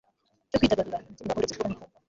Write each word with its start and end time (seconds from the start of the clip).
cyo 0.49 0.57
kwidagadura 0.59 0.97
nta 1.01 1.05
kindi 1.15 1.23
bakora 1.29 1.39
uretse 1.41 1.55
kuvuga 1.55 1.69
no 1.71 1.75
kumva 1.79 1.97